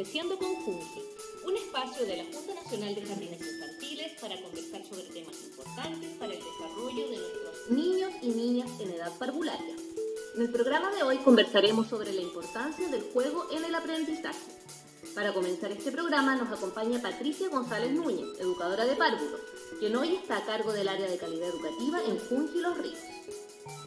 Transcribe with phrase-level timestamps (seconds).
[0.00, 1.02] bienvenida al programa Creciendo con Junji,
[1.44, 6.32] un espacio de la Junta Nacional de Jardines Infantiles para conversar sobre temas importantes para
[6.32, 9.74] el desarrollo de nuestros niños y niñas en edad parvularia.
[10.36, 14.38] En el programa de hoy conversaremos sobre la importancia del juego en el aprendizaje.
[15.14, 19.38] Para comenzar este programa nos acompaña Patricia González Núñez, educadora de párvulo,
[19.80, 23.00] quien hoy está a cargo del área de calidad educativa en Junji Los Ríos.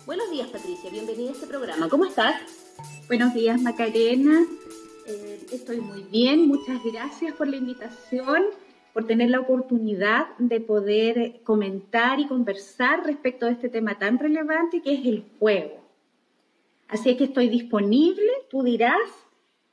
[0.06, 1.90] Buenos días Patricia, bienvenida a este programa.
[1.90, 2.36] ¿Cómo estás?
[3.08, 4.46] Buenos días Macarena,
[5.06, 8.44] eh, estoy muy bien, muchas gracias por la invitación,
[8.94, 14.82] por tener la oportunidad de poder comentar y conversar respecto a este tema tan relevante
[14.82, 15.82] que es el juego.
[16.88, 19.02] Así es que estoy disponible, tú dirás,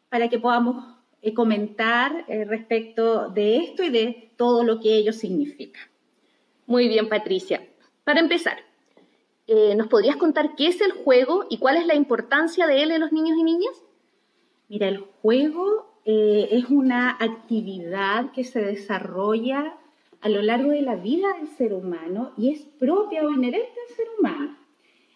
[0.08, 5.12] para que podamos eh, comentar eh, respecto de esto y de todo lo que ello
[5.12, 5.80] significa.
[6.66, 7.66] Muy bien, Patricia.
[8.04, 8.58] Para empezar,
[9.76, 13.00] ¿nos podrías contar qué es el juego y cuál es la importancia de él en
[13.00, 13.74] los niños y niñas?
[14.70, 19.76] Mira, el juego es una actividad que se desarrolla
[20.22, 23.94] a lo largo de la vida del ser humano y es propia o inherente al
[23.94, 24.56] ser humano.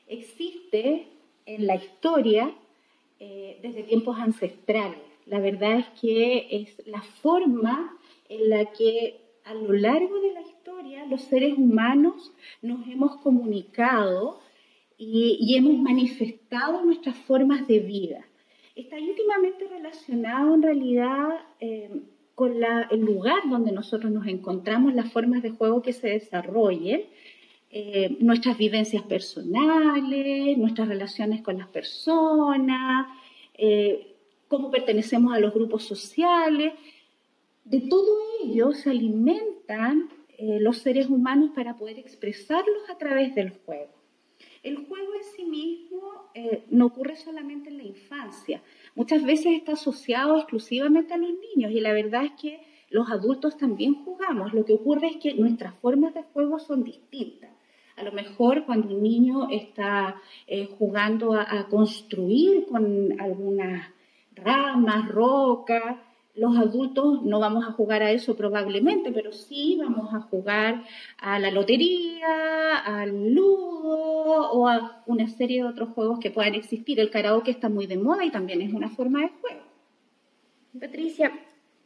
[0.07, 1.09] Existe
[1.47, 2.55] en la historia
[3.19, 7.97] desde tiempos ancestrales la verdad es que es la forma
[8.29, 14.41] en la que a lo largo de la historia los seres humanos nos hemos comunicado
[14.97, 18.25] y, hemos manifestado nuestras formas de vida.
[18.75, 21.28] Está íntimamente relacionado en realidad
[21.61, 22.03] eh,
[22.34, 27.05] con el lugar donde nosotros nos encontramos, las formas de juego que se desarrollen,
[27.70, 33.07] eh, nuestras vivencias personales, nuestras relaciones con las personas,
[33.57, 34.17] eh,
[34.48, 36.73] cómo pertenecemos a los grupos sociales.
[37.64, 44.04] De todo ello se alimentan los seres humanos para poder expresarlos a través del juego.
[44.64, 48.63] El juego en sí mismo eh, no ocurre solamente en la infancia,
[48.95, 53.57] muchas veces está asociado exclusivamente a los niños y la verdad es que los adultos
[53.57, 54.55] también jugamos.
[54.55, 57.51] Lo que ocurre es que nuestras formas de juego son distintas.
[57.97, 63.89] A lo mejor cuando un niño está eh, jugando a, construir con algunas
[64.35, 65.96] ramas, rocas.
[66.36, 70.84] Los adultos no vamos a jugar a eso probablemente, pero sí vamos a jugar
[71.18, 76.98] a la lotería, al ludo o a una serie de otros juegos que puedan existir.
[76.98, 79.62] El karaoke está muy de moda y también es una forma de juego.
[80.80, 81.33] Patricia,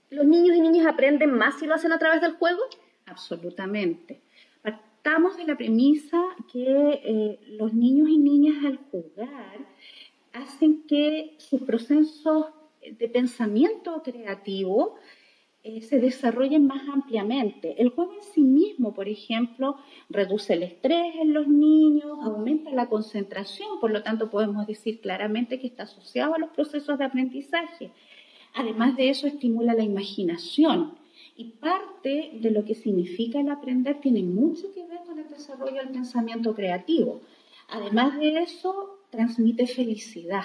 [0.09, 2.63] ¿los niños y niñas aprenden más si lo hacen a través del juego?
[3.05, 4.23] Absolutamente.
[4.63, 9.59] Partamos de la premisa que eh, los niños y niñas al jugar
[10.33, 12.47] hacen que sus procesos
[12.99, 14.97] de pensamiento creativo
[15.65, 17.83] eh, se desarrollen más ampliamente.
[17.83, 19.77] El juego en sí mismo, por ejemplo,
[20.09, 25.59] reduce el estrés en los niños, aumenta la concentración, por lo tanto podemos decir claramente
[25.59, 27.91] que está asociado a los procesos de aprendizaje.
[28.55, 30.95] Además de eso, estimula la imaginación
[31.37, 35.77] y parte de lo que significa el aprender tiene mucho que ver con el desarrollo
[35.77, 37.21] del pensamiento creativo.
[37.69, 40.45] Además de eso, transmite felicidad.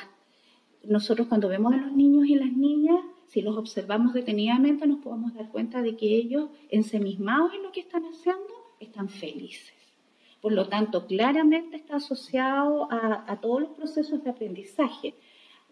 [0.83, 5.33] Nosotros cuando vemos a los niños y las niñas, si los observamos detenidamente, nos podemos
[5.33, 9.73] dar cuenta de que ellos, ensemismados en lo que están haciendo, están felices.
[10.41, 15.16] Por lo tanto, claramente está asociado a, todos los procesos de aprendizaje.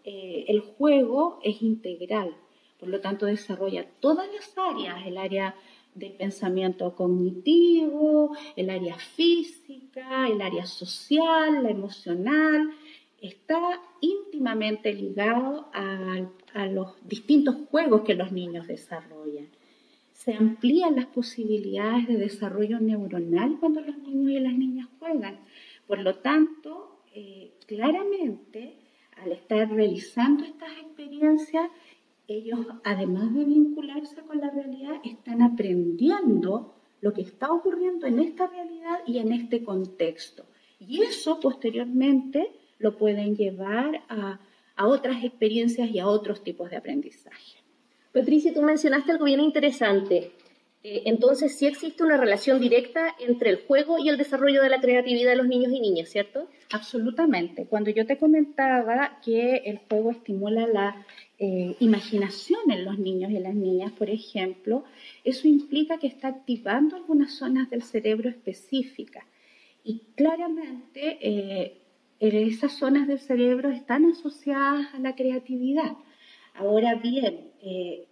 [0.05, 2.33] Eh, el juego es integral,
[2.79, 5.55] por lo tanto desarrolla todas las áreas, el área
[5.93, 12.71] del pensamiento cognitivo, el área física, el área social, la emocional,
[13.21, 19.47] está íntimamente ligado a, los distintos juegos que los niños desarrollan.
[20.11, 25.39] Se amplían las posibilidades de desarrollo neuronal cuando los niños y las niñas juegan.
[25.87, 28.75] Por lo tanto, eh, claramente,
[29.23, 31.69] al estar realizando estas experiencias,
[32.27, 38.47] ellos, además de vincularse con la realidad, están aprendiendo lo que está ocurriendo en esta
[38.47, 40.45] realidad y en este contexto.
[40.79, 44.39] Y eso posteriormente lo pueden llevar a,
[44.83, 47.57] otras experiencias y a otros tipos de aprendizaje.
[48.11, 50.31] Patricia, tú mencionaste algo bien interesante.
[50.83, 54.81] Eh, entonces, sí existe una relación directa entre el juego y el desarrollo de la
[54.81, 56.47] creatividad de los niños y niñas, ¿cierto?
[56.71, 57.67] Absolutamente.
[57.67, 61.05] Cuando yo te comentaba que el juego estimula la
[61.37, 64.83] eh, imaginación en los niños y las niñas, por ejemplo,
[65.23, 69.25] eso implica que está activando algunas zonas del cerebro específicas.
[69.83, 71.80] Y claramente eh,
[72.21, 75.97] esas zonas del cerebro están asociadas a la creatividad.
[76.53, 78.07] Ahora bien, eh,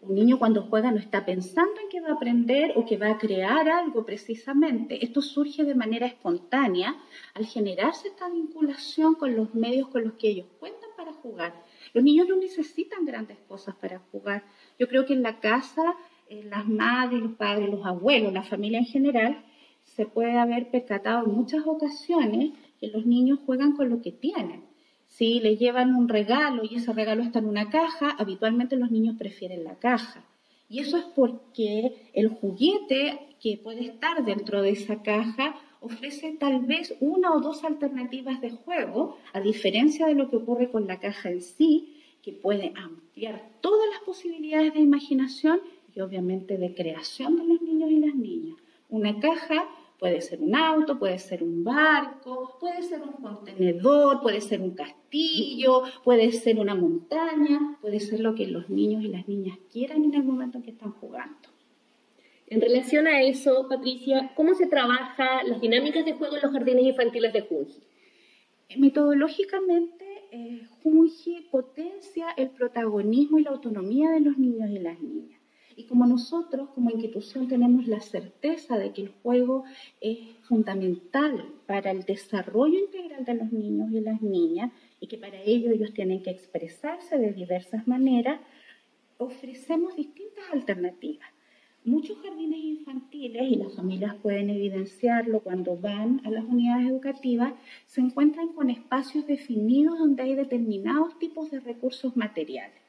[0.00, 3.10] un niño cuando juega no está pensando en que va a aprender o que va
[3.10, 5.04] a crear algo precisamente.
[5.04, 6.96] Esto surge de manera espontánea
[7.34, 11.54] al generarse esta vinculación con los medios con los que ellos cuentan para jugar.
[11.94, 14.42] Los niños no necesitan grandes cosas para jugar.
[14.76, 15.94] Yo creo que en la casa,
[16.28, 19.44] las madres, los padres, los abuelos, la familia en general,
[19.84, 24.64] se puede haber percatado en muchas ocasiones que los niños juegan con lo que tienen.
[25.06, 29.14] Si le llevan un regalo y ese regalo está en una caja, habitualmente los niños
[29.16, 30.24] prefieren la caja.
[30.68, 36.62] Y eso es porque el juguete que puede estar dentro de esa caja ofrece tal
[36.62, 40.98] vez una o dos alternativas de juego, a diferencia de lo que ocurre con la
[40.98, 45.60] caja en sí, que puede ampliar todas las posibilidades de imaginación
[45.94, 48.56] y obviamente de creación de los niños y las niñas.
[48.88, 49.68] Una caja
[50.02, 54.72] Puede ser un auto, puede ser un barco, puede ser un contenedor, puede ser un
[54.74, 60.02] castillo, puede ser una montaña, puede ser lo que los niños y las niñas quieran
[60.02, 61.48] en el momento en que están jugando.
[62.48, 66.84] En relación a eso, Patricia, ¿cómo se trabaja las dinámicas de juego en los jardines
[66.84, 67.80] infantiles de Junji?
[68.78, 75.41] Metodológicamente, eh, Junji potencia el protagonismo y la autonomía de los niños y las niñas.
[75.76, 79.64] Y como nosotros como institución tenemos la certeza de que el juego
[80.00, 85.40] es fundamental para el desarrollo integral de los niños y las niñas y que para
[85.42, 88.40] ello ellos tienen que expresarse de diversas maneras,
[89.18, 91.28] ofrecemos distintas alternativas.
[91.84, 97.54] Muchos jardines infantiles, y las familias pueden evidenciarlo cuando van a las unidades educativas,
[97.86, 102.81] se encuentran con espacios definidos donde hay determinados tipos de recursos materiales.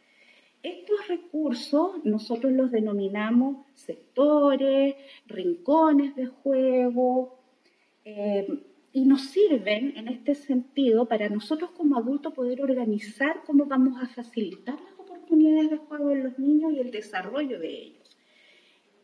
[0.63, 4.95] Estos recursos nosotros los denominamos sectores,
[5.27, 7.37] rincones de juego,
[8.05, 8.47] eh,
[8.93, 14.07] y nos sirven en este sentido para nosotros como adultos poder organizar cómo vamos a
[14.07, 18.17] facilitar las oportunidades de juego de los niños y el desarrollo de ellos.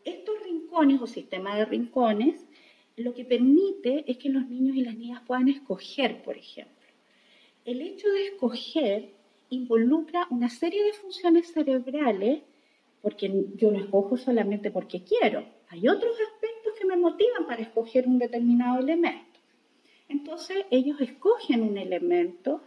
[0.04, 2.46] Estos rincones o sistema de rincones
[2.96, 6.74] lo que permite es que los niños y las niñas puedan escoger, por ejemplo.
[7.64, 9.19] El hecho de escoger
[9.50, 12.42] involucra una serie de funciones cerebrales,
[13.02, 15.44] porque yo lo escojo solamente porque quiero.
[15.68, 19.40] Hay otros aspectos que me motivan para escoger un determinado elemento.
[20.08, 22.62] Entonces ellos escogen un elemento,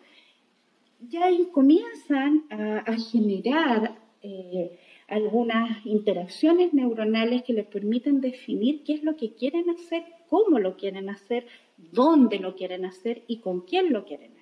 [1.10, 9.18] ya comienzan a, generar eh, algunas interacciones neuronales que les permiten definir qué es lo
[9.18, 11.46] que quieren hacer, cómo lo quieren hacer,
[11.78, 14.33] dónde lo quieren hacer y con quién lo quieren.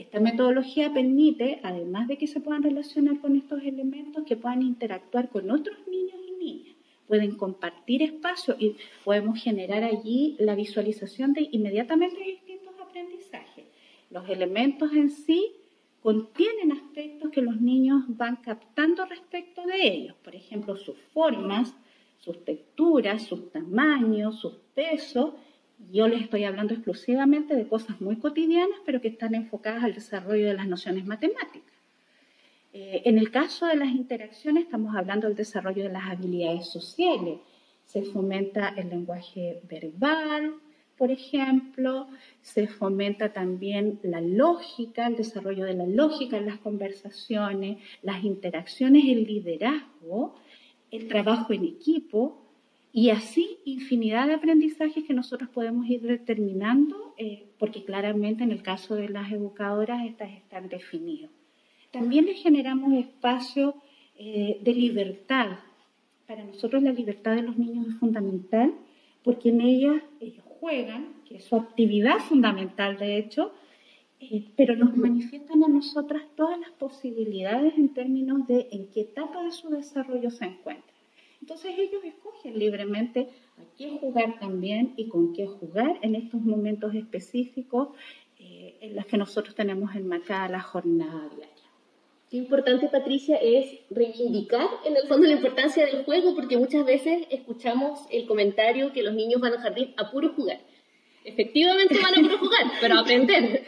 [0.00, 5.28] Esta metodología permite, además de que se puedan relacionar con estos elementos, que puedan interactuar
[5.28, 6.74] con otros niños y niñas.
[7.06, 13.66] Pueden compartir espacio y podemos generar allí la visualización de inmediatamente distintos aprendizajes.
[14.08, 15.52] Los elementos en sí
[16.02, 21.74] contienen aspectos que los niños van captando respecto de ellos, por ejemplo, sus formas,
[22.20, 25.34] sus texturas, sus tamaños, sus pesos
[25.90, 30.46] yo les estoy hablando exclusivamente de cosas muy cotidianas, pero que están enfocadas al desarrollo
[30.46, 31.74] de las nociones matemáticas.
[32.72, 37.40] Eh, en el caso de las interacciones, estamos hablando del desarrollo de las habilidades sociales.
[37.84, 40.54] Se fomenta el lenguaje verbal,
[41.00, 42.08] por ejemplo,
[42.42, 49.04] se fomenta también la lógica, el desarrollo de la lógica en las conversaciones, las interacciones,
[49.06, 50.34] el liderazgo,
[50.90, 52.39] el trabajo en equipo,
[52.92, 58.62] y así infinidad de aprendizajes que nosotros podemos ir determinando, eh, porque claramente en el
[58.62, 61.30] caso de las educadoras estas están definidas.
[61.92, 63.74] También les generamos espacio
[64.16, 65.58] eh, de libertad.
[66.26, 68.74] Para nosotros la libertad de los niños es fundamental
[69.22, 73.52] porque en ella ellos juegan, que es su actividad fundamental de hecho,
[74.20, 79.42] eh, pero nos manifiestan a nosotras todas las posibilidades en términos de en qué etapa
[79.42, 80.99] de su desarrollo se encuentran.
[81.40, 86.94] Entonces ellos escogen libremente a qué jugar también y con qué jugar en estos momentos
[86.94, 87.88] específicos
[88.38, 91.70] eh, en los que nosotros tenemos enmarcada la jornada diaria.
[92.30, 97.26] Qué importante, Patricia, es reivindicar en el fondo la importancia del juego, porque muchas veces
[97.28, 100.60] escuchamos el comentario que los niños van al jardín a puro jugar.
[101.24, 103.64] Efectivamente van a puro jugar, pero a aprender.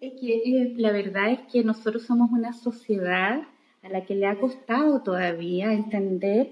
[0.00, 3.42] Es que eh, la verdad es que nosotros somos una sociedad
[3.82, 6.50] a la que le ha costado todavía entender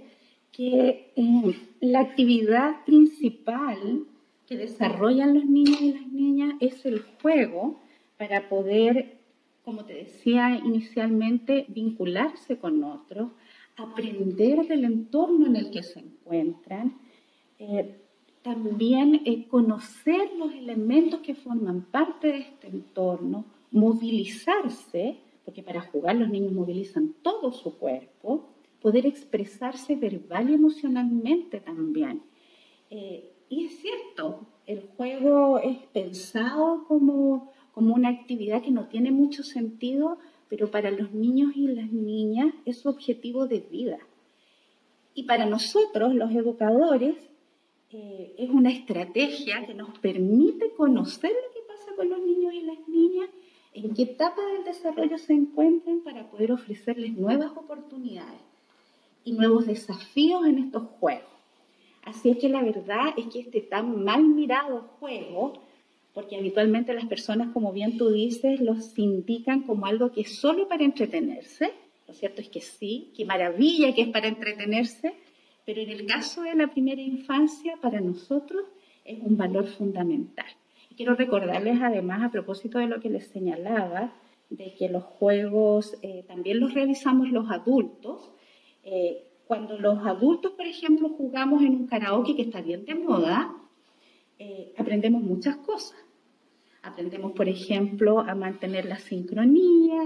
[0.52, 4.04] que eh, la actividad principal
[4.46, 7.78] que desarrollan los niños y las niñas es el juego
[8.16, 9.18] para poder,
[9.64, 13.30] como te decía inicialmente, vincularse con otros,
[13.76, 16.98] aprender del entorno en el que se encuentran,
[17.58, 17.94] eh,
[18.42, 26.16] también eh, conocer los elementos que forman parte de este entorno, movilizarse, porque para jugar
[26.16, 28.48] los niños movilizan todo su cuerpo,
[28.80, 32.22] poder expresarse verbal y emocionalmente también.
[32.90, 39.10] Eh, y es cierto, el juego es pensado como, como una actividad que no tiene
[39.10, 40.18] mucho sentido
[40.48, 43.98] pero para los niños y las niñas es su objetivo de vida.
[45.14, 47.16] Y para nosotros, los educadores,
[47.90, 52.62] eh, es una estrategia que nos permite conocer lo que pasa con los niños y
[52.62, 53.28] las niñas,
[53.74, 58.40] en qué etapa del desarrollo se encuentran para poder ofrecerles nuevas oportunidades
[59.28, 61.24] y nuevos desafíos en estos juegos.
[62.04, 65.62] Así es que la verdad es que este tan mal mirado juego
[66.14, 70.66] porque habitualmente las personas, como bien tú dices, los indican como algo que es solo
[70.66, 71.72] para entretenerse.
[72.08, 75.14] Lo cierto es que sí, qué maravilla que es para entretenerse,
[75.64, 78.64] pero en el caso de la primera infancia, para nosotros
[79.04, 80.46] es un valor fundamental.
[80.96, 84.12] Quiero recordarles además, a propósito de lo que les señalaba,
[84.50, 88.32] de que los juegos eh, también los realizamos los adultos.
[88.90, 93.54] Eh, cuando los adultos, por ejemplo, jugamos en un karaoke que está bien de moda,
[94.38, 95.98] eh, aprendemos muchas cosas.
[96.82, 100.00] Aprendemos, por ejemplo, a mantener la sincronía,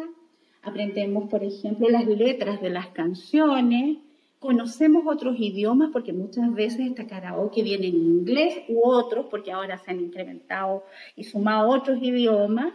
[0.62, 3.98] aprendemos, por ejemplo, las letras de las canciones,
[4.40, 9.78] conocemos otros idiomas porque muchas veces esta karaoke viene en inglés u otros, porque ahora
[9.78, 10.84] se han incrementado
[11.14, 12.72] y sumado otros idiomas.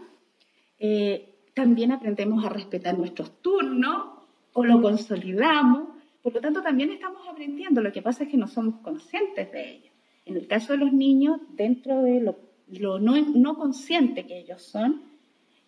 [0.79, 4.05] Eh, también aprendemos a respetar nuestros turnos
[4.53, 5.96] o lo consolidamos.
[6.27, 7.79] Por lo tanto, también estamos aprendiendo.
[7.79, 9.91] Lo que pasa es que no somos conscientes de ello.
[10.25, 15.03] En el caso de los niños, dentro de lo no, consciente que ellos son,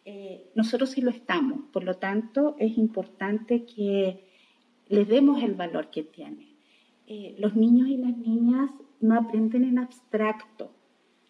[0.04, 1.62] eh, nosotros sí lo estamos.
[1.72, 4.26] Por lo tanto, es importante que
[4.90, 6.50] les demos el valor que tienen.
[7.08, 10.74] Eh, los niños y las niñas no aprenden en abstracto,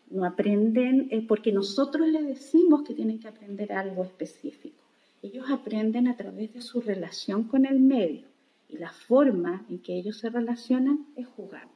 [0.09, 4.83] no aprenden eh, porque nosotros les decimos que tienen que aprender algo específico.
[5.21, 8.28] Ellos aprenden a través de su relación con el medio
[8.69, 11.73] y la forma en que ellos se relacionan es jugando.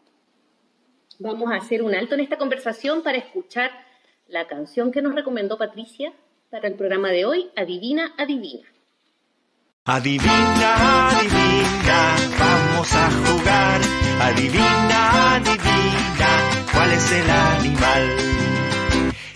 [1.19, 3.71] Vamos a hacer un alto en esta conversación para escuchar
[4.27, 6.13] la canción que nos recomendó Patricia
[6.49, 8.67] para el programa de hoy, Adivina, Adivina.
[9.85, 13.81] Adivina, adivina, vamos a jugar.
[14.21, 16.29] Adivina, adivina,
[16.73, 18.17] ¿cuál es el animal?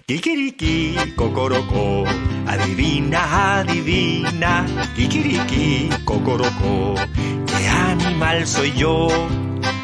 [0.05, 2.05] Kikiriki, cocoroco,
[2.47, 6.95] adivina, adivina, kikiriki, cocoroco,
[7.45, 9.07] ¿qué animal soy yo?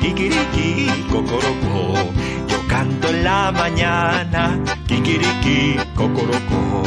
[0.01, 2.13] Kikiriki, cocoroco,
[2.47, 6.83] yo canto en la mañana, kikiriki, cocoroco,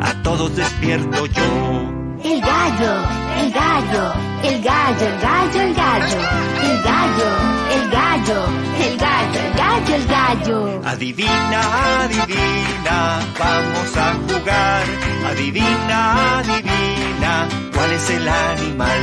[0.00, 1.99] a todos despierto yo.
[2.22, 2.92] El gallo,
[3.40, 4.12] el gallo,
[4.42, 6.20] el gallo, el gallo, el gallo,
[6.62, 7.30] el gallo,
[7.72, 8.46] el gallo,
[8.78, 10.82] el gallo, el gallo, el gallo.
[10.84, 14.84] Adivina, adivina, vamos a jugar.
[15.30, 19.00] Adivina, adivina, ¿cuál es el animal?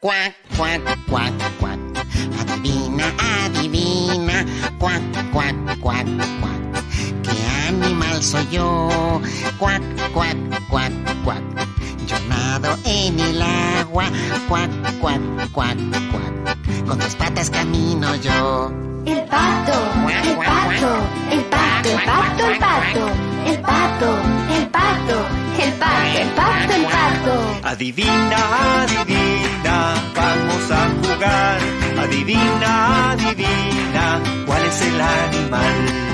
[0.00, 1.78] Cuac, cuac, cuac, cuac.
[2.40, 3.12] Adivina,
[3.44, 4.46] adivina,
[4.78, 6.06] cuac, cuac, cuac,
[6.40, 6.84] cuac.
[7.22, 9.20] ¿Qué animal soy yo?
[9.58, 9.82] Cuac,
[10.14, 10.36] cuac,
[10.70, 10.92] cuac,
[11.24, 11.73] cuac.
[12.06, 14.04] En el agua,
[14.46, 14.70] cuac,
[15.00, 15.20] cuac,
[15.52, 15.76] cuac,
[16.10, 16.86] cuac.
[16.86, 18.70] Con dos patas camino yo.
[19.06, 19.72] El pato,
[20.22, 20.98] el pato,
[21.30, 23.08] el pato, el pato, el pato,
[23.46, 24.18] el pato,
[24.54, 25.26] el pato,
[25.58, 27.68] el pato, el pato, el pato.
[27.68, 31.60] Adivina, adivina, vamos a jugar.
[32.04, 36.04] Adivina, adivina, ¿cuál es el animal?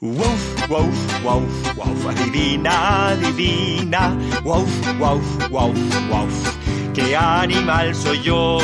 [0.00, 5.78] Woof, woof, woof, woof, adivina, adivina, woof, woof, woof,
[6.10, 6.56] woof,
[6.94, 8.58] ¿qué animal soy yo?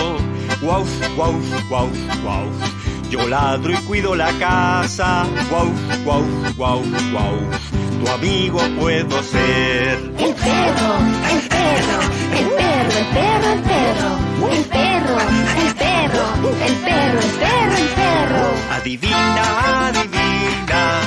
[0.62, 1.93] Woof, woof, woof,
[2.25, 9.99] woof, yo ladro y cuido la casa, woof, woof, woof, woof, tu amigo puedo ser.
[10.19, 10.95] El perro,
[11.33, 12.00] el perro,
[12.38, 14.19] el perro, el perro, el perro,
[14.52, 15.19] el perro,
[15.62, 16.25] el perro,
[16.67, 18.47] el perro, el perro, el perro.
[18.76, 21.00] Adivina, adivina,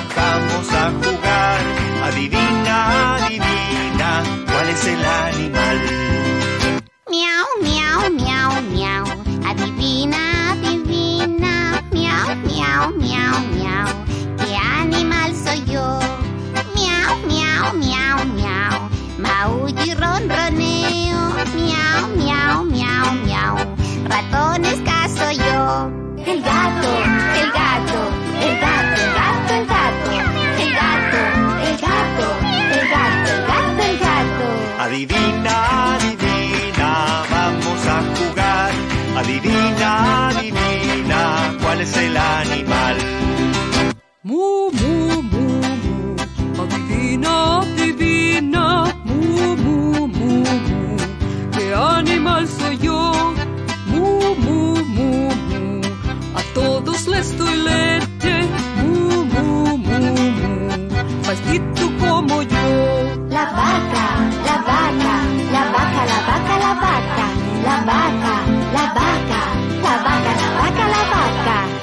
[0.82, 1.60] a jugar.
[2.08, 2.78] Adivina,
[3.16, 4.10] adivina,
[4.52, 5.78] ¿cuál es el animal?
[7.12, 9.06] Miau, miau, miau, miau.
[9.50, 11.54] Adivina, adivina.
[11.92, 13.88] Miau, miau, miau, miau.
[14.40, 15.88] ¿Qué animal soy yo?
[16.76, 18.76] Miau, miau, miau, miau.
[19.26, 21.22] Maullo y ronroneo.
[21.58, 23.56] Miau, miau, miau, miau.
[24.12, 25.92] Ratones caso yo.
[26.26, 27.11] El gato, el gato,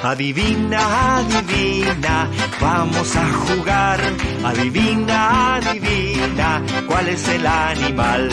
[0.09, 2.27] Adivina, adivina,
[2.59, 3.99] vamos a jugar.
[4.43, 8.27] Adivina, adivina, ¿cuál es el animal?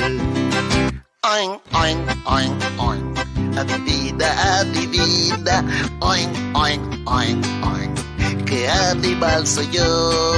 [1.22, 3.18] Oink, oink, oink, oink.
[3.58, 5.56] Adivina, adivina.
[6.00, 8.44] Oink, oink, oink, oink.
[8.46, 10.32] ¿Qué animal soy yo?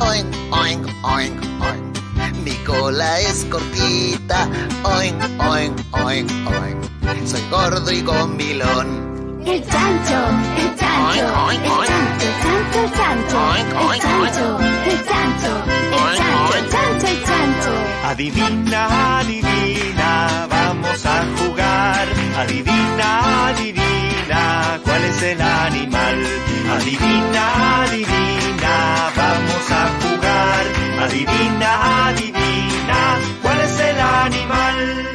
[0.00, 2.42] Oink, oink, oink, oink.
[2.42, 4.48] Mi cola es cortita.
[4.82, 7.26] Oink, oink, oink, oink.
[7.28, 9.09] Soy gordo y gombilón.
[9.46, 10.18] El chancho,
[10.58, 16.68] el chancho, el chancho, el chancho, el chancho, el chancho, el chancho, el chancho, el
[16.68, 17.72] chancho, el chancho.
[18.04, 22.08] Adivina, adivina, vamos a jugar.
[22.36, 26.26] Adivina, adivina, ¿cuál es el animal?
[26.76, 30.64] Adivina, adivina, vamos a jugar.
[31.04, 35.09] Adivina, adivina, ¿cuál es el animal?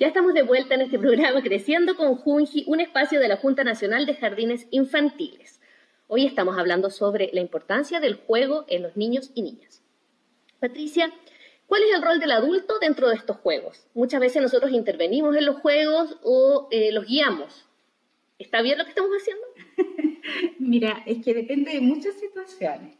[0.00, 3.64] Ya estamos de vuelta en este programa Creciendo con Junji, un espacio de la Junta
[3.64, 5.60] Nacional de Jardines Infantiles.
[6.06, 9.82] Hoy estamos hablando sobre la importancia del juego en los niños y niñas.
[10.60, 11.12] Patricia,
[11.66, 13.88] ¿cuál es el rol del adulto dentro de estos juegos?
[13.92, 17.66] Muchas veces nosotros intervenimos en los juegos o eh, los guiamos.
[18.38, 19.44] ¿Está bien lo que estamos haciendo?
[20.60, 22.94] Mira, es que depende de muchas situaciones.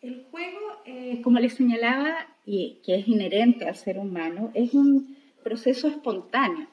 [0.00, 5.15] El juego, eh, como les señalaba, y que es inherente al ser humano, es un
[5.46, 6.66] proceso espontáneo.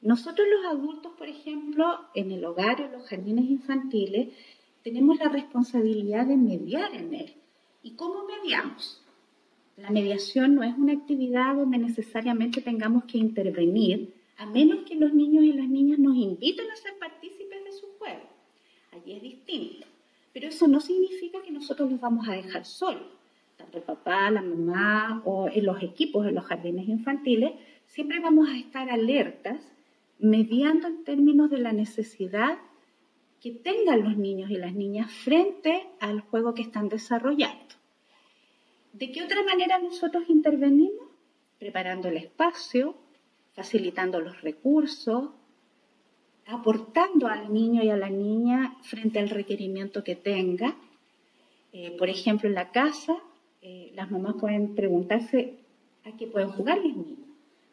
[0.00, 4.28] Nosotros los adultos, por ejemplo, en el hogar, en los jardines infantiles,
[4.82, 7.34] tenemos la responsabilidad de mediar en él.
[7.82, 9.02] ¿Y cómo mediamos?
[9.76, 15.12] La mediación no es una actividad donde necesariamente tengamos que intervenir, a menos que los
[15.12, 18.22] niños y las niñas nos inviten a ser partícipes de su juego.
[18.92, 19.86] Allí es distinto.
[20.32, 23.08] Pero eso no significa que nosotros los vamos a dejar solos.
[23.58, 27.52] Tanto el papá, la mamá o en los equipos, en los jardines infantiles,
[27.86, 29.60] siempre vamos a estar alertas,
[30.18, 32.58] mediando en términos de la necesidad
[33.40, 37.74] que tengan los niños y las niñas frente al juego que están desarrollando.
[38.92, 41.06] ¿De qué otra manera nosotros intervenimos?
[41.58, 42.96] Preparando el espacio,
[43.54, 45.30] facilitando los recursos,
[46.46, 50.76] aportando al niño y a la niña frente al requerimiento que tenga.
[51.72, 53.16] Eh, por ejemplo, en la casa,
[53.62, 55.54] eh, las mamás pueden preguntarse
[56.04, 57.25] a qué pueden jugar los niños.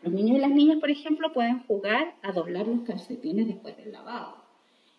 [0.03, 3.93] Los niños y las niñas, por ejemplo, pueden jugar a doblar los calcetines después del
[3.93, 4.35] lavado.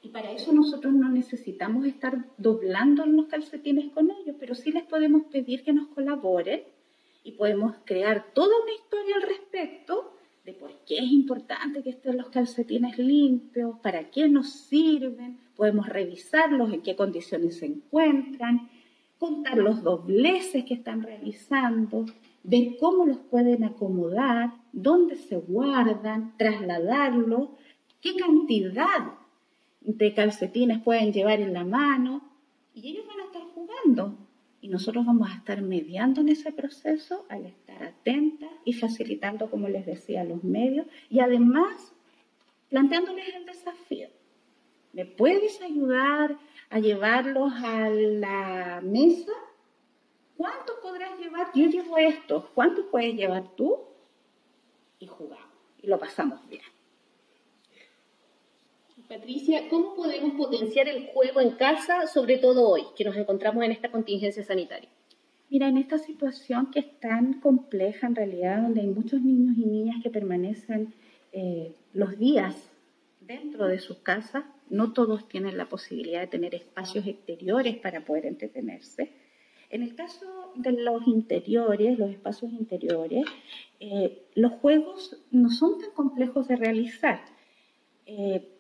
[0.02, 4.84] Y para eso nosotros no necesitamos estar doblando los calcetines con ellos, pero sí les
[4.84, 6.62] podemos pedir que nos colaboren
[7.22, 10.14] y podemos crear toda una historia al respecto
[10.44, 15.88] de por qué es importante que estén los calcetines limpios, para qué nos sirven, podemos
[15.88, 18.68] revisarlos, en qué condiciones se encuentran,
[19.18, 22.04] contar los dobleces que están realizando,
[22.44, 27.48] ver cómo los pueden acomodar, dónde se guardan, trasladarlos,
[28.00, 29.14] qué cantidad
[29.80, 32.22] de calcetines pueden llevar en la mano
[32.74, 34.16] y ellos van a estar jugando
[34.60, 39.68] y nosotros vamos a estar mediando en ese proceso al estar atentas y facilitando, como
[39.68, 41.92] les decía, los medios y además
[42.68, 44.08] planteándoles el desafío.
[44.92, 46.38] ¿Me puedes ayudar
[46.70, 49.32] a llevarlos a la mesa?
[50.36, 51.48] ¿Cuántos podrás llevar?
[51.54, 52.44] Yo llevo estos.
[52.54, 53.78] ¿Cuántos puedes llevar tú?
[54.98, 56.62] Y jugamos y lo pasamos bien.
[59.06, 63.72] Patricia, ¿cómo podemos potenciar el juego en casa, sobre todo hoy, que nos encontramos en
[63.72, 64.88] esta contingencia sanitaria?
[65.50, 69.66] Mira, en esta situación que es tan compleja en realidad, donde hay muchos niños y
[69.66, 70.94] niñas que permanecen
[71.32, 72.70] eh, los días
[73.20, 78.24] dentro de sus casas, no todos tienen la posibilidad de tener espacios exteriores para poder
[78.24, 79.12] entretenerse.
[79.74, 83.24] En el caso de los interiores, los espacios interiores,
[83.80, 87.20] eh, los juegos no son tan complejos de realizar.
[88.06, 88.50] Eh,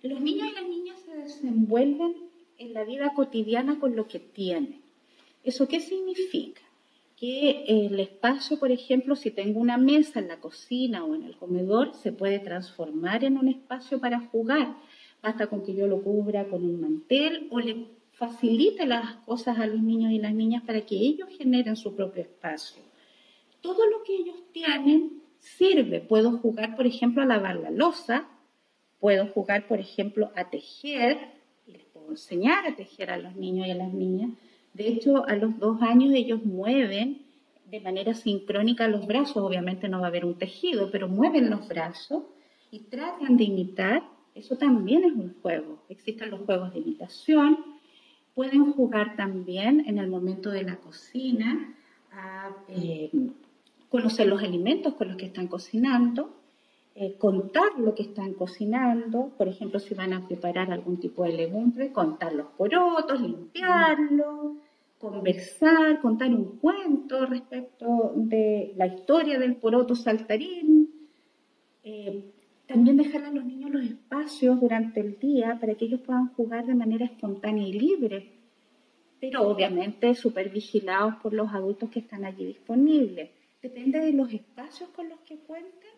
[0.00, 2.14] los niños y las niñas se desenvuelven
[2.56, 4.80] en la vida cotidiana con lo que tienen.
[5.42, 6.62] ¿Eso qué significa?
[7.14, 11.36] Que el espacio, por ejemplo, si tengo una mesa en la cocina o en el
[11.36, 14.74] comedor, se puede transformar en un espacio para jugar.
[15.22, 19.66] Basta con que yo lo cubra con un mantel o le facilite las cosas a
[19.66, 22.82] los niños y las niñas para que ellos generen su propio espacio.
[23.60, 26.00] Todo lo que ellos tienen sirve.
[26.00, 28.26] Puedo jugar, por ejemplo, a lavar la losa,
[29.00, 31.18] puedo jugar, por ejemplo, a tejer,
[31.66, 34.30] y les puedo enseñar a tejer a los niños y a las niñas.
[34.72, 37.22] De hecho, a los dos años ellos mueven
[37.70, 41.66] de manera sincrónica los brazos, obviamente no va a haber un tejido, pero mueven los
[41.66, 42.22] brazos
[42.70, 44.02] y tratan de imitar,
[44.34, 45.82] eso también es un juego.
[45.88, 47.73] Existen los juegos de imitación,
[48.34, 51.74] pueden jugar también en el momento de la cocina
[52.12, 53.10] a eh,
[53.88, 56.34] conocer los alimentos con los que están cocinando
[56.96, 61.32] eh, contar lo que están cocinando, por ejemplo, si van a preparar algún tipo de
[61.32, 64.58] legumbre, contar los porotos, limpiarlo,
[65.00, 70.88] conversar, contar un cuento respecto de la historia del poroto saltarín.
[71.82, 72.30] Eh,
[72.66, 76.66] también dejar a los niños los espacios durante el día para que ellos puedan jugar
[76.66, 78.32] de manera espontánea y libre,
[79.20, 83.30] pero obviamente súper vigilados por los adultos que están allí disponibles.
[83.62, 85.90] Depende de los espacios con los que cuenten,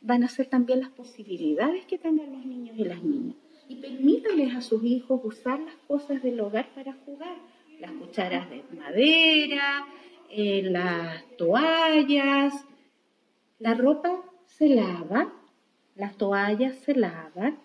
[0.00, 3.36] van a ser también las posibilidades que tengan los niños y las niñas.
[3.68, 7.36] Y permítanles a sus hijos usar las cosas del hogar para jugar.
[7.80, 9.86] Las cucharas de madera,
[10.30, 12.52] eh, las toallas.
[13.58, 15.32] La ropa se lava,
[15.94, 17.58] las toallas se lavan,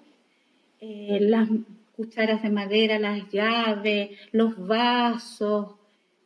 [0.80, 1.50] eh, las
[1.96, 5.76] cucharas de madera, las llaves, los vasos,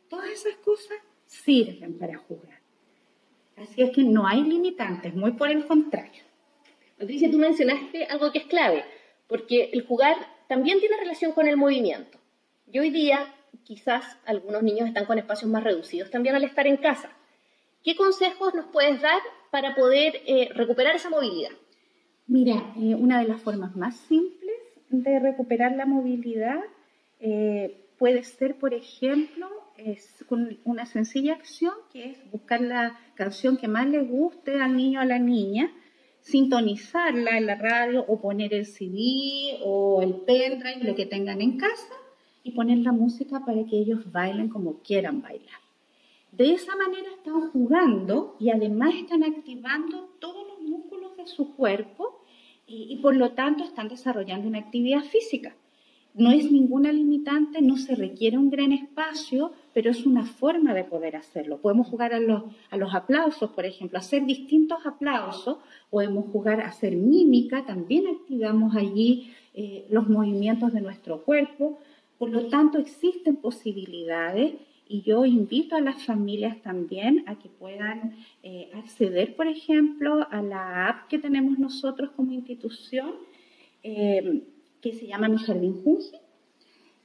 [0.08, 2.60] todas esas cosas sirven para jugar.
[3.56, 6.22] Así es que no hay limitantes, muy por el contrario.
[6.98, 8.84] Patricia, tú mencionaste algo que es clave,
[9.26, 10.16] porque el jugar
[10.48, 12.18] también tiene relación con el movimiento.
[12.70, 13.34] Y hoy día
[13.64, 17.10] quizás algunos niños están con espacios más reducidos también al estar en casa.
[17.82, 21.52] ¿Qué consejos nos puedes dar para poder eh, recuperar esa movilidad?
[22.26, 24.56] Mira, eh, una de las formas más simples
[24.90, 26.60] de recuperar la movilidad
[27.20, 29.48] eh, puede ser, por ejemplo,
[30.28, 35.00] con una sencilla acción que es buscar la canción que más le guste al niño
[35.00, 35.72] o a la niña,
[36.20, 41.58] sintonizarla en la radio o poner el CD o el pendrive, lo que tengan en
[41.58, 41.94] casa,
[42.44, 45.60] y poner la música para que ellos bailen como quieran bailar.
[46.32, 50.51] De esa manera están jugando y además están activando todos
[51.26, 52.24] su cuerpo
[52.66, 55.54] y, y por lo tanto están desarrollando una actividad física.
[56.14, 60.84] No es ninguna limitante, no se requiere un gran espacio, pero es una forma de
[60.84, 61.58] poder hacerlo.
[61.58, 65.56] Podemos jugar a los, a los aplausos, por ejemplo, hacer distintos aplausos,
[65.88, 71.78] podemos jugar a hacer mímica, también activamos allí eh, los movimientos de nuestro cuerpo.
[72.18, 74.52] Por lo tanto, existen posibilidades
[74.88, 80.42] y yo invito a las familias también a que puedan eh, acceder, por ejemplo, a
[80.42, 83.12] la app que tenemos nosotros como institución.
[83.82, 84.42] Eh,
[84.82, 86.18] que se llama Mi Jardín Junji.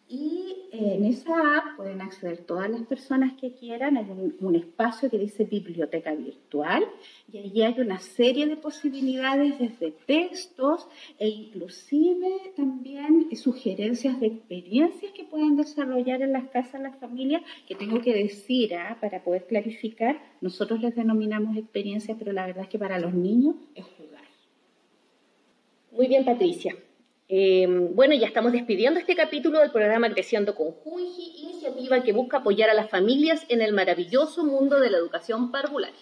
[0.10, 3.98] Y eh, en esa app pueden acceder todas las personas que quieran.
[3.98, 4.06] Hay
[4.40, 6.86] un, espacio que dice biblioteca virtual
[7.32, 10.88] y allí hay una serie de posibilidades desde textos
[11.20, 17.76] e inclusive también sugerencias de experiencias que puedan desarrollar en las casas las familias, que
[17.76, 18.98] tengo que decir, ¿ah?
[19.02, 23.56] para poder clarificar, nosotros les denominamos experiencias, pero la verdad es que para los niños
[23.76, 24.24] es jugar.
[25.92, 26.76] Muy bien, Patricia.
[27.30, 32.38] Em, bueno, ya estamos despidiendo este capítulo del programa Creciendo con Junji, iniciativa que busca
[32.38, 36.00] apoyar a las familias en el maravilloso mundo de la educación parvularia.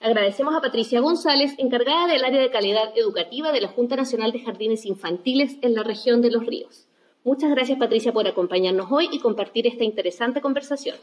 [0.00, 4.40] Agradecemos a Patricia González, encargada del área de calidad educativa de la Junta Nacional de
[4.40, 6.86] Jardines Infantiles en la región de Los Ríos.
[7.24, 10.96] Muchas gracias, Patricia, por acompañarnos hoy y compartir esta interesante conversación.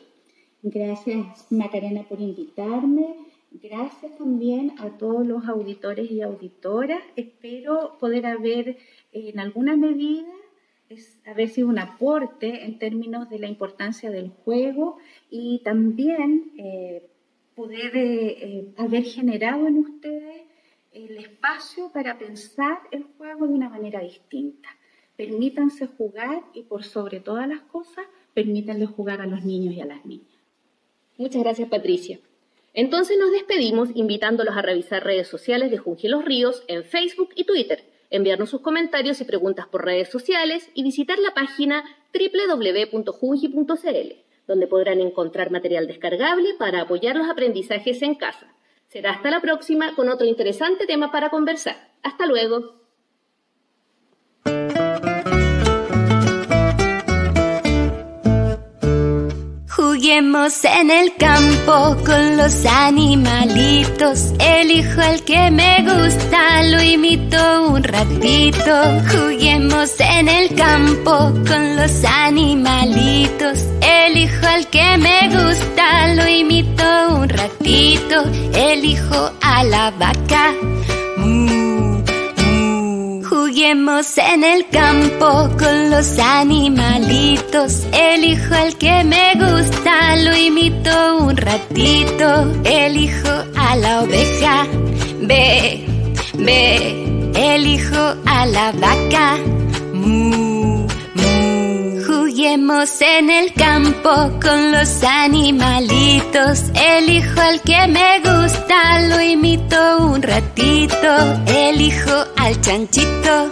[0.62, 3.16] Gracias, Macarena, por invitarme.
[3.52, 7.02] Gracias también a todos los auditores y auditoras.
[7.16, 8.78] Espero poder haber
[9.16, 10.28] en alguna medida
[10.90, 14.98] es haber sido un aporte en términos de la importancia del juego
[15.32, 17.10] y también eh,
[17.56, 20.42] poder eh, eh, haber generado en ustedes
[20.92, 24.70] el espacio para pensar el juego de una manera distinta.
[25.16, 29.86] Permítanse jugar y por sobre todas las cosas, permítanle jugar a los niños y a
[29.86, 30.28] las niñas.
[31.18, 32.20] Muchas gracias, Patricia.
[32.74, 37.46] Entonces nos despedimos invitándolos a revisar redes sociales de Junji Los Ríos en Facebook y
[37.46, 44.14] Twitter enviarnos sus comentarios y preguntas por redes sociales y visitar la página www.junji.cl,
[44.48, 48.54] donde podrán encontrar material descargable para apoyar los aprendizajes en casa.
[48.88, 51.76] Será hasta la próxima con otro interesante tema para conversar.
[52.04, 52.76] Hasta luego.
[59.70, 64.34] Juguemos en el campo con los animalitos.
[64.40, 67.55] Elijo el que me gusta, lo imito
[67.96, 68.74] ratito.
[69.12, 73.58] Juguemos en el campo con los animalitos.
[73.82, 76.84] Elijo el que me gusta, lo imito
[77.16, 78.18] un ratito.
[78.54, 80.54] Elijo a la vaca.
[83.30, 87.84] Juguemos en el campo con los animalitos.
[87.94, 92.28] Elijo el que me gusta, lo imito un ratito.
[92.66, 94.68] Elijo a la oveja,
[95.22, 95.86] ve,
[96.34, 97.15] ve.
[97.36, 99.38] Elijo a la vaca,
[99.94, 102.02] mu, mu.
[102.08, 104.10] Juguemos en el campo
[104.42, 106.64] con los animalitos.
[106.74, 111.12] Elijo al que me gusta, lo imito un ratito.
[111.48, 113.52] Elijo al chanchito.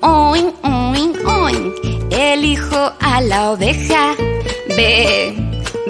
[0.00, 1.72] Oin, oin, oin.
[2.10, 4.14] Elijo a la oveja.
[4.68, 5.34] Ve,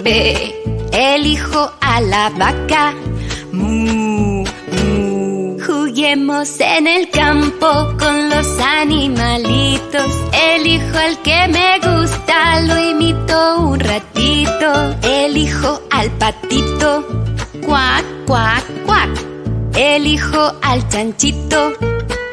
[0.03, 0.55] ve.
[0.91, 2.93] Elijo a la vaca.
[3.53, 3.98] Mu.
[6.09, 7.67] Juguemos en el campo
[7.99, 10.11] con los animalitos.
[10.55, 14.95] Elijo al que me gusta, lo imito un ratito.
[15.03, 17.05] Elijo al patito.
[17.63, 19.09] Cuac, cuac, cuac.
[19.75, 21.73] Elijo al chanchito.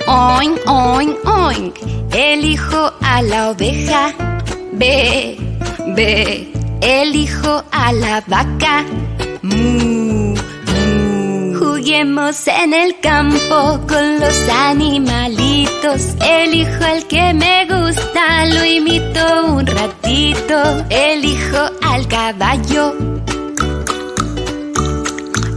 [0.07, 1.75] Oin, oin, oin.
[2.13, 4.15] Elijo a la oveja.
[4.73, 5.37] Ve,
[5.89, 6.51] ve.
[6.81, 8.87] Elijo a la vaca.
[9.43, 10.06] Mu.
[11.87, 16.17] Juguemos en el campo con los animalitos.
[16.21, 20.85] Elijo al que me gusta, lo imito un ratito.
[20.91, 22.93] Elijo al caballo.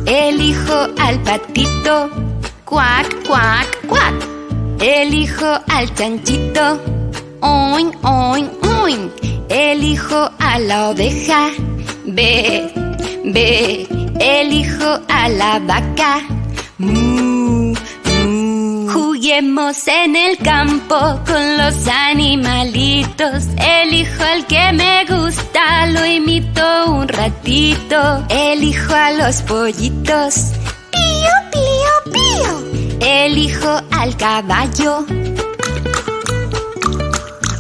[0.06, 2.12] Elijo al patito.
[2.64, 4.14] Cuac, cuac, cuac.
[4.80, 6.80] Elijo al chanchito.
[7.42, 8.52] Oin, oin,
[8.84, 9.12] oin.
[9.50, 11.50] Elijo a la oveja.
[12.06, 12.72] Ve,
[13.26, 14.09] ve.
[14.20, 16.22] Elijo a la vaca.
[18.94, 23.46] Juguemos en el campo con los animalitos.
[23.58, 28.26] Elijo al que me gusta, lo imito un ratito.
[28.30, 30.36] Elijo a los pollitos.
[30.92, 32.98] Pío, pío, pío.
[33.00, 35.06] Elijo al caballo.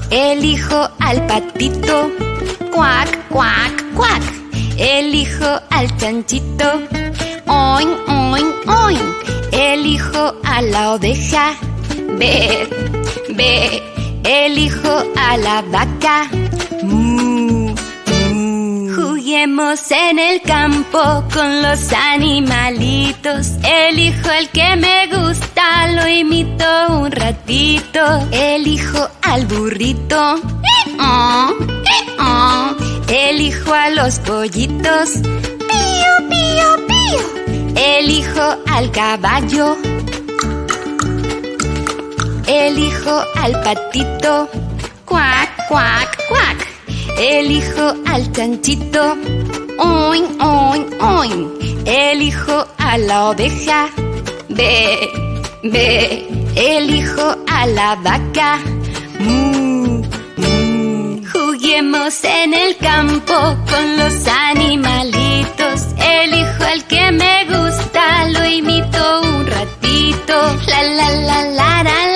[0.09, 2.11] Elijo al patito.
[2.71, 4.38] Cuac, cuac, cuac.
[4.79, 6.81] Elijo al chanchito.
[7.47, 9.13] Oin, oin, oin.
[9.51, 11.53] Elijo a la oveja.
[12.17, 12.65] Ve,
[13.35, 13.83] ve.
[14.23, 16.29] Elijo a la vaca.
[16.81, 17.75] Mu,
[18.23, 18.95] mu.
[18.95, 23.47] Juguemos en el campo con los animalitos.
[23.63, 27.99] Elijo el que me gusta, lo imito un ratito.
[28.31, 30.39] Elijo al burrito.
[31.01, 31.53] Oh,
[32.19, 32.88] oh.
[33.29, 35.11] Elijo a los pollitos.
[35.21, 37.75] Pío, pío, pío.
[37.75, 39.77] Elijo al caballo.
[42.47, 44.49] Elijo al patito.
[45.05, 46.67] Cuac, cuac, cuac.
[47.19, 49.15] Elijo al chanchito.
[49.77, 51.53] Oin, oin, oin.
[51.85, 53.89] Elijo a la oveja.
[54.49, 55.07] Ve,
[55.61, 56.27] ve.
[56.55, 58.59] Elijo a la vaca.
[61.69, 63.35] Juguemos en el campo
[63.69, 65.85] con los animalitos.
[65.99, 70.33] Elijo el que me gusta, lo imito un ratito.
[70.65, 72.08] La la la la la.